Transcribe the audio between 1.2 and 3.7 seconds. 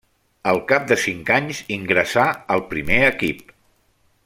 anys ingressà al primer equip.